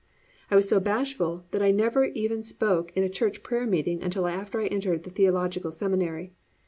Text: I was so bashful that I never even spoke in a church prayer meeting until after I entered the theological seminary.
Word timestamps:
I 0.49 0.55
was 0.55 0.67
so 0.67 0.79
bashful 0.79 1.45
that 1.51 1.61
I 1.61 1.69
never 1.69 2.05
even 2.05 2.41
spoke 2.41 2.91
in 2.97 3.03
a 3.03 3.07
church 3.07 3.43
prayer 3.43 3.67
meeting 3.67 4.01
until 4.01 4.25
after 4.25 4.59
I 4.59 4.65
entered 4.65 5.03
the 5.03 5.11
theological 5.11 5.71
seminary. 5.71 6.33